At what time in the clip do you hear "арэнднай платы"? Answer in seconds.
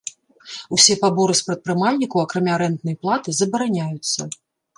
2.57-3.37